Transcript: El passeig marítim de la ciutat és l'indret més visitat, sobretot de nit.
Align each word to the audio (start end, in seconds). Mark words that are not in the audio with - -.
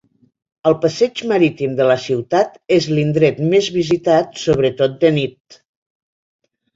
El 0.67 0.75
passeig 0.85 1.19
marítim 1.31 1.75
de 1.79 1.85
la 1.91 1.97
ciutat 2.05 2.57
és 2.77 2.87
l'indret 2.93 3.41
més 3.51 3.67
visitat, 3.75 4.31
sobretot 4.45 4.97
de 5.05 5.13
nit. 5.19 5.61